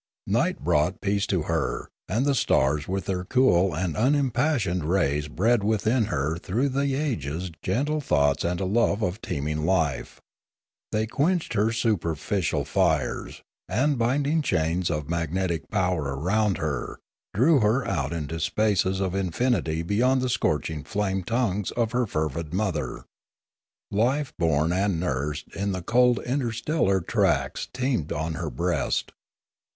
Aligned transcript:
Night 0.25 0.57
brought 0.63 0.99
peace 0.99 1.27
to 1.27 1.43
her, 1.43 1.91
and 2.09 2.25
the 2.25 2.33
stars 2.33 2.87
with 2.87 3.05
their 3.05 3.23
cool 3.23 3.75
and 3.75 3.95
unimpassioned 3.95 4.83
rays 4.83 5.27
bred 5.27 5.63
within 5.63 6.05
her 6.05 6.37
through 6.39 6.69
the 6.69 6.95
ages 6.95 7.51
gentle 7.61 8.01
thoughts 8.01 8.43
and 8.43 8.59
a 8.59 8.65
love 8.65 9.03
of 9.03 9.21
teeming 9.21 9.63
life; 9.63 10.19
they 10.91 11.05
quenched 11.05 11.53
her 11.53 11.71
superficial 11.71 12.65
fires, 12.65 13.43
and, 13.69 13.99
binding 13.99 14.41
chains 14.41 14.89
of 14.89 15.07
magnetic 15.07 15.69
power 15.69 16.15
around 16.17 16.57
her, 16.57 16.97
drew 17.35 17.59
her 17.59 17.87
out 17.87 18.11
into 18.11 18.39
spaces 18.39 18.99
of 18.99 19.13
infinity 19.13 19.83
beyond 19.83 20.19
the 20.23 20.29
scorching 20.29 20.83
flame 20.83 21.21
tongues 21.23 21.69
of 21.73 21.91
her 21.91 22.07
fervid 22.07 22.55
mother. 22.55 23.05
Life 23.91 24.33
born 24.39 24.73
and 24.73 24.99
nursed 24.99 25.55
in 25.55 25.73
the 25.73 25.83
cold 25.83 26.17
interstellar 26.25 27.01
tracts 27.01 27.67
teemed 27.71 28.11
on 28.11 28.33
her 28.33 28.49
breast. 28.49 29.11